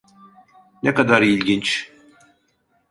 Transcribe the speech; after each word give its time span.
Ne 0.83 0.93
kadar 0.93 1.21
ilginç. 1.21 1.91